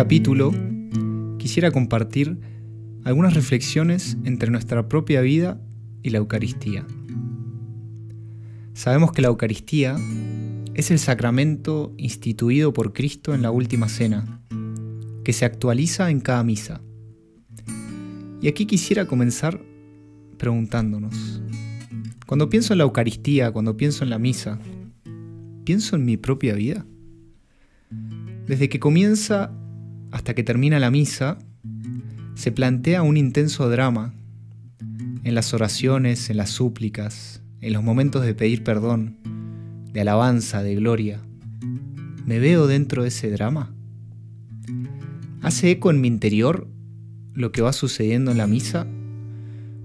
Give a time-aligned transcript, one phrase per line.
[0.00, 0.50] capítulo
[1.36, 2.38] quisiera compartir
[3.04, 5.60] algunas reflexiones entre nuestra propia vida
[6.02, 6.86] y la Eucaristía.
[8.72, 9.98] Sabemos que la Eucaristía
[10.72, 14.40] es el sacramento instituido por Cristo en la Última Cena,
[15.22, 16.80] que se actualiza en cada misa.
[18.40, 19.60] Y aquí quisiera comenzar
[20.38, 21.42] preguntándonos,
[22.26, 24.58] cuando pienso en la Eucaristía, cuando pienso en la misa,
[25.64, 26.86] ¿pienso en mi propia vida?
[28.46, 29.59] Desde que comienza
[30.10, 31.38] hasta que termina la misa,
[32.34, 34.14] se plantea un intenso drama
[35.24, 39.18] en las oraciones, en las súplicas, en los momentos de pedir perdón,
[39.92, 41.20] de alabanza, de gloria.
[42.24, 43.74] ¿Me veo dentro de ese drama?
[45.42, 46.68] ¿Hace eco en mi interior
[47.34, 48.86] lo que va sucediendo en la misa?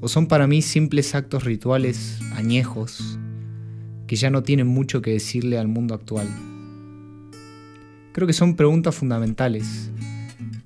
[0.02, 3.20] ¿O son para mí simples actos rituales añejos
[4.08, 6.28] que ya no tienen mucho que decirle al mundo actual?
[8.12, 9.92] Creo que son preguntas fundamentales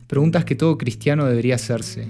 [0.10, 2.08] Preguntas que todo cristiano debería hacerse.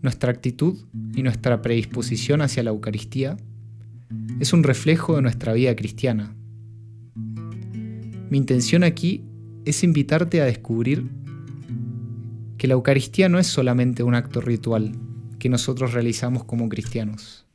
[0.00, 0.78] Nuestra actitud
[1.14, 3.36] y nuestra predisposición hacia la Eucaristía
[4.40, 6.34] es un reflejo de nuestra vida cristiana.
[8.30, 9.26] Mi intención aquí
[9.66, 11.10] es invitarte a descubrir
[12.56, 14.92] que la Eucaristía no es solamente un acto ritual
[15.38, 17.46] que nosotros realizamos como cristianos,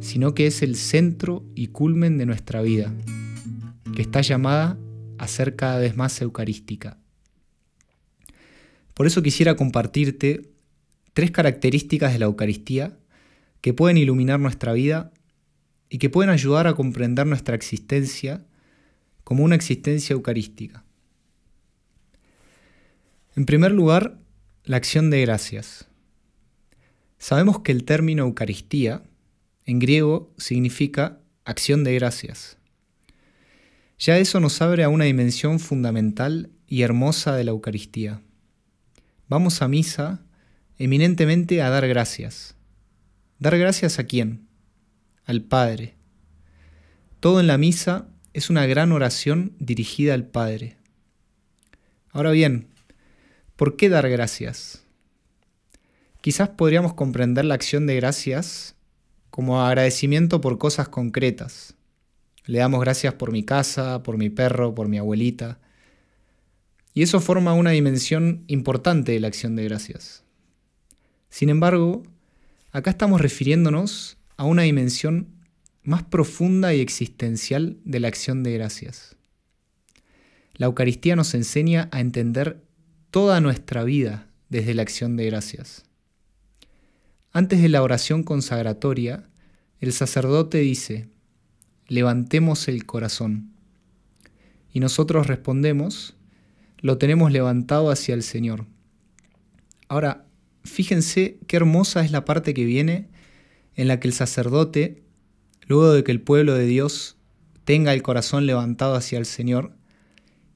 [0.00, 2.92] sino que es el centro y culmen de nuestra vida,
[3.96, 4.78] que está llamada
[5.16, 6.98] a ser cada vez más eucarística.
[9.00, 10.50] Por eso quisiera compartirte
[11.14, 12.98] tres características de la Eucaristía
[13.62, 15.10] que pueden iluminar nuestra vida
[15.88, 18.44] y que pueden ayudar a comprender nuestra existencia
[19.24, 20.84] como una existencia eucarística.
[23.36, 24.18] En primer lugar,
[24.64, 25.86] la acción de gracias.
[27.16, 29.02] Sabemos que el término Eucaristía
[29.64, 32.58] en griego significa acción de gracias.
[33.98, 38.20] Ya eso nos abre a una dimensión fundamental y hermosa de la Eucaristía.
[39.30, 40.22] Vamos a misa
[40.76, 42.56] eminentemente a dar gracias.
[43.38, 44.48] ¿Dar gracias a quién?
[45.24, 45.94] Al Padre.
[47.20, 50.78] Todo en la misa es una gran oración dirigida al Padre.
[52.10, 52.70] Ahora bien,
[53.54, 54.82] ¿por qué dar gracias?
[56.22, 58.74] Quizás podríamos comprender la acción de gracias
[59.30, 61.76] como agradecimiento por cosas concretas.
[62.46, 65.60] Le damos gracias por mi casa, por mi perro, por mi abuelita,
[66.94, 70.24] y eso forma una dimensión importante de la acción de gracias.
[71.28, 72.02] Sin embargo,
[72.72, 75.28] acá estamos refiriéndonos a una dimensión
[75.82, 79.16] más profunda y existencial de la acción de gracias.
[80.54, 82.62] La Eucaristía nos enseña a entender
[83.10, 85.84] toda nuestra vida desde la acción de gracias.
[87.32, 89.28] Antes de la oración consagratoria,
[89.78, 91.08] el sacerdote dice,
[91.86, 93.52] levantemos el corazón.
[94.72, 96.16] Y nosotros respondemos,
[96.80, 98.66] lo tenemos levantado hacia el Señor.
[99.88, 100.26] Ahora,
[100.64, 103.08] fíjense qué hermosa es la parte que viene
[103.76, 105.02] en la que el sacerdote,
[105.66, 107.16] luego de que el pueblo de Dios
[107.64, 109.76] tenga el corazón levantado hacia el Señor,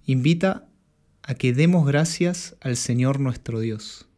[0.05, 0.67] invita
[1.23, 4.09] a que demos gracias al Señor nuestro Dios.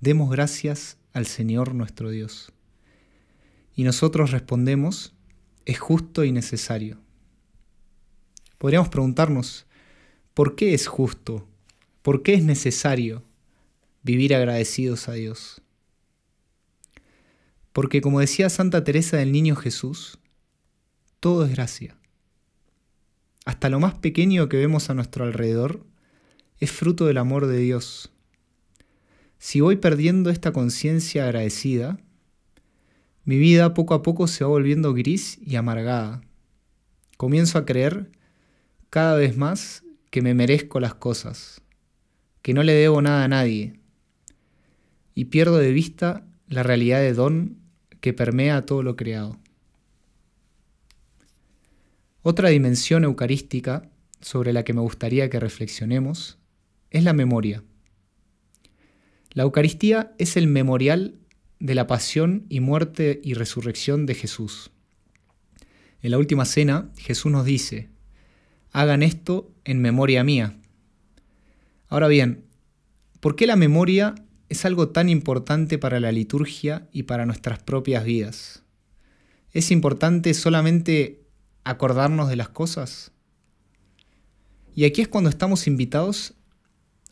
[0.00, 2.52] Demos gracias al Señor nuestro Dios.
[3.74, 5.14] Y nosotros respondemos,
[5.64, 6.98] es justo y necesario.
[8.58, 9.66] Podríamos preguntarnos,
[10.34, 11.46] ¿Por qué es justo?
[12.02, 13.22] ¿Por qué es necesario
[14.02, 15.62] vivir agradecidos a Dios?
[17.72, 20.18] Porque como decía Santa Teresa del Niño Jesús,
[21.20, 21.96] todo es gracia.
[23.44, 25.86] Hasta lo más pequeño que vemos a nuestro alrededor
[26.58, 28.10] es fruto del amor de Dios.
[29.38, 31.98] Si voy perdiendo esta conciencia agradecida,
[33.24, 36.22] mi vida poco a poco se va volviendo gris y amargada.
[37.16, 38.10] Comienzo a creer
[38.90, 39.84] cada vez más
[40.14, 41.60] que me merezco las cosas,
[42.40, 43.80] que no le debo nada a nadie,
[45.12, 47.56] y pierdo de vista la realidad de don
[48.00, 49.40] que permea todo lo creado.
[52.22, 53.90] Otra dimensión eucarística
[54.20, 56.38] sobre la que me gustaría que reflexionemos
[56.90, 57.64] es la memoria.
[59.32, 61.16] La Eucaristía es el memorial
[61.58, 64.70] de la pasión y muerte y resurrección de Jesús.
[66.02, 67.88] En la última cena, Jesús nos dice,
[68.74, 70.58] hagan esto en memoria mía.
[71.88, 72.44] Ahora bien,
[73.20, 74.16] ¿por qué la memoria
[74.48, 78.64] es algo tan importante para la liturgia y para nuestras propias vidas?
[79.52, 81.22] ¿Es importante solamente
[81.62, 83.12] acordarnos de las cosas?
[84.74, 86.34] Y aquí es cuando estamos invitados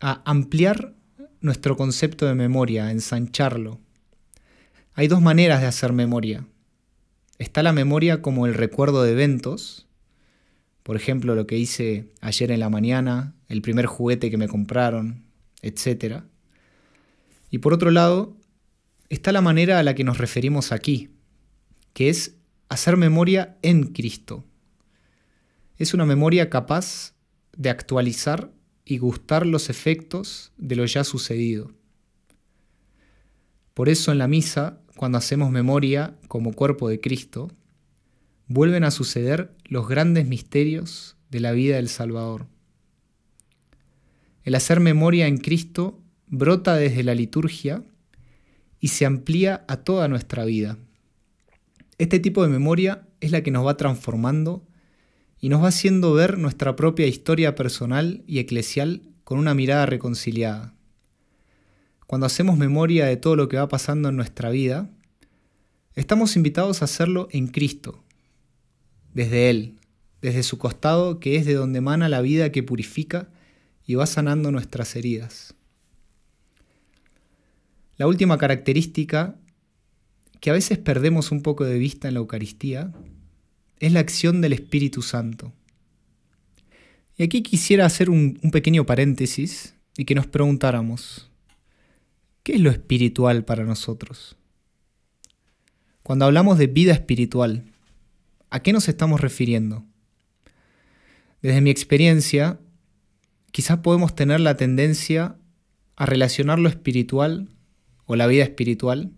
[0.00, 0.94] a ampliar
[1.41, 3.79] nuestro concepto de memoria, a ensancharlo.
[4.94, 6.44] Hay dos maneras de hacer memoria.
[7.38, 9.87] Está la memoria como el recuerdo de eventos,
[10.82, 15.25] por ejemplo lo que hice ayer en la mañana, el primer juguete que me compraron,
[15.62, 16.23] etc.
[17.50, 18.37] Y por otro lado,
[19.08, 21.11] está la manera a la que nos referimos aquí,
[21.93, 22.37] que es
[22.69, 24.44] hacer memoria en Cristo.
[25.76, 27.14] Es una memoria capaz
[27.56, 28.50] de actualizar
[28.85, 31.73] y gustar los efectos de lo ya sucedido.
[33.75, 37.50] Por eso en la misa, cuando hacemos memoria como cuerpo de Cristo,
[38.52, 42.46] vuelven a suceder los grandes misterios de la vida del Salvador.
[44.44, 47.82] El hacer memoria en Cristo brota desde la liturgia
[48.81, 50.76] y se amplía a toda nuestra vida.
[51.99, 54.66] Este tipo de memoria es la que nos va transformando
[55.40, 60.75] y nos va haciendo ver nuestra propia historia personal y eclesial con una mirada reconciliada.
[62.06, 64.90] Cuando hacemos memoria de todo lo que va pasando en nuestra vida,
[65.94, 68.02] estamos invitados a hacerlo en Cristo,
[69.14, 69.79] desde Él,
[70.20, 73.29] desde su costado que es de donde emana la vida que purifica
[73.87, 75.55] y va sanando nuestras heridas.
[77.97, 79.37] La última característica
[80.41, 82.93] que a veces perdemos un poco de vista en la Eucaristía
[83.79, 85.53] es la acción del Espíritu Santo.
[87.17, 91.31] Y aquí quisiera hacer un, un, pequeño paréntesis y que nos preguntáramos,
[92.43, 94.37] ¿qué es lo espiritual para nosotros?
[96.03, 97.71] Cuando hablamos de vida espiritual,
[98.52, 99.82] ¿a qué nos estamos refiriendo?
[101.40, 102.60] Desde mi experiencia,
[103.50, 105.37] quizás podemos tener la tendencia
[105.96, 107.49] a relacionar lo espiritual
[108.04, 109.10] o la vida espiritual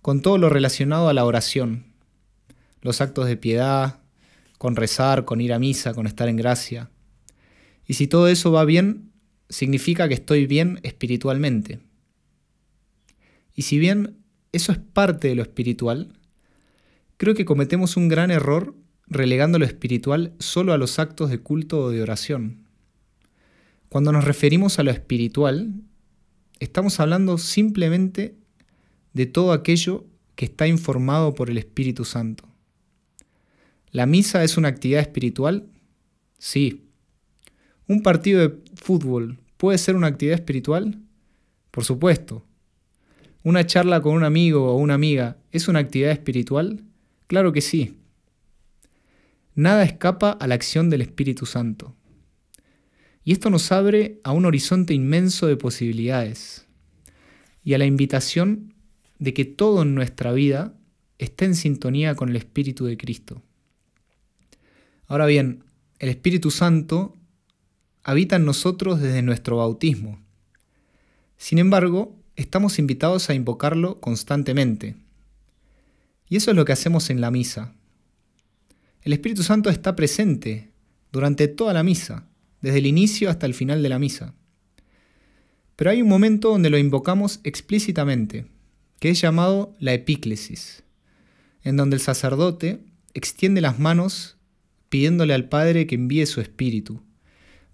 [0.00, 1.86] con todo lo relacionado a la oración,
[2.82, 3.98] los actos de piedad,
[4.58, 6.88] con rezar, con ir a misa, con estar en gracia.
[7.84, 9.10] Y si todo eso va bien,
[9.48, 11.80] significa que estoy bien espiritualmente.
[13.56, 14.18] Y si bien
[14.52, 16.12] eso es parte de lo espiritual,
[17.16, 18.74] creo que cometemos un gran error
[19.06, 22.66] relegando lo espiritual solo a los actos de culto o de oración.
[23.88, 25.72] Cuando nos referimos a lo espiritual,
[26.58, 28.34] estamos hablando simplemente
[29.12, 30.04] de todo aquello
[30.34, 32.44] que está informado por el Espíritu Santo.
[33.90, 35.66] ¿La misa es una actividad espiritual?
[36.38, 36.82] Sí.
[37.86, 40.98] ¿Un partido de fútbol puede ser una actividad espiritual?
[41.70, 42.44] Por supuesto.
[43.42, 46.82] ¿Una charla con un amigo o una amiga es una actividad espiritual?
[47.26, 47.98] Claro que sí.
[49.54, 51.94] Nada escapa a la acción del Espíritu Santo.
[53.24, 56.66] Y esto nos abre a un horizonte inmenso de posibilidades
[57.64, 58.74] y a la invitación
[59.18, 60.74] de que todo en nuestra vida
[61.18, 63.42] esté en sintonía con el Espíritu de Cristo.
[65.08, 65.64] Ahora bien,
[65.98, 67.16] el Espíritu Santo
[68.04, 70.20] habita en nosotros desde nuestro bautismo.
[71.36, 74.96] Sin embargo, estamos invitados a invocarlo constantemente.
[76.28, 77.74] Y eso es lo que hacemos en la misa.
[79.02, 80.70] El Espíritu Santo está presente
[81.12, 82.26] durante toda la misa
[82.60, 84.34] desde el inicio hasta el final de la misa.
[85.76, 88.46] Pero hay un momento donde lo invocamos explícitamente,
[88.98, 90.82] que es llamado la epíclesis,
[91.62, 92.80] en donde el sacerdote
[93.14, 94.36] extiende las manos
[94.88, 97.02] pidiéndole al Padre que envíe su espíritu,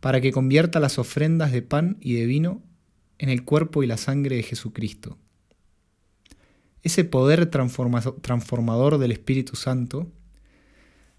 [0.00, 2.62] para que convierta las ofrendas de pan y de vino
[3.19, 5.16] en el cuerpo y la sangre de Jesucristo.
[6.82, 10.10] Ese poder transformador del Espíritu Santo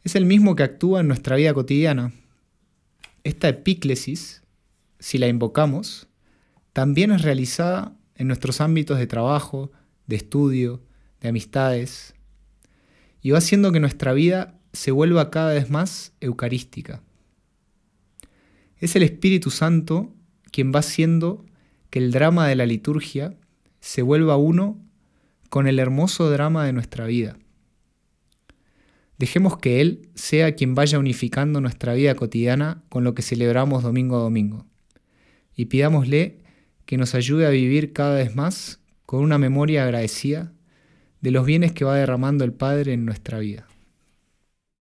[0.03, 2.13] es el mismo que actúa en nuestra vida cotidiana
[3.23, 4.43] esta epíclesis,
[4.99, 6.07] si la invocamos,
[6.73, 9.71] también es realizada en nuestros ámbitos de trabajo,
[10.07, 10.81] de estudio,
[11.21, 12.15] de amistades,
[13.21, 17.01] y va haciendo que nuestra vida se vuelva cada vez más eucarística.
[18.77, 20.13] Es el Espíritu Santo
[20.51, 21.45] quien va haciendo
[21.89, 23.37] que el drama de la liturgia
[23.79, 24.77] se vuelva uno
[25.53, 27.37] con el hermoso drama de nuestra vida.
[29.19, 34.15] Dejemos que Él sea quien vaya unificando nuestra vida cotidiana con lo que celebramos domingo
[34.15, 34.65] a domingo.
[35.55, 36.39] Y pidámosle
[36.87, 40.51] que nos ayude a vivir cada vez más con una memoria agradecida
[41.21, 43.67] de los bienes que va derramando el Padre en nuestra vida.